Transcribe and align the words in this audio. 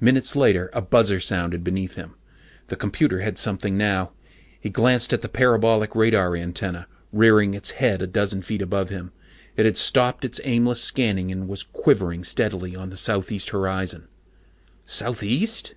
Minutes 0.00 0.34
later, 0.36 0.70
a 0.72 0.80
buzzer 0.80 1.20
sounded 1.20 1.62
beneath 1.62 1.96
him. 1.96 2.14
The 2.68 2.76
computer 2.76 3.20
had 3.20 3.36
something 3.36 3.76
now. 3.76 4.12
He 4.58 4.70
glanced 4.70 5.12
at 5.12 5.20
the 5.20 5.28
parabolic 5.28 5.94
radar 5.94 6.34
antenna, 6.34 6.86
rearing 7.12 7.52
its 7.52 7.72
head 7.72 8.00
a 8.00 8.06
dozen 8.06 8.40
feet 8.40 8.62
above 8.62 8.88
him. 8.88 9.12
It 9.54 9.66
had 9.66 9.76
stopped 9.76 10.24
its 10.24 10.40
aimless 10.44 10.80
scanning 10.82 11.30
and 11.30 11.46
was 11.46 11.62
quivering 11.62 12.24
steadily 12.24 12.74
on 12.74 12.88
the 12.88 12.96
southeast 12.96 13.50
horizon. 13.50 14.08
_Southeast? 14.86 15.74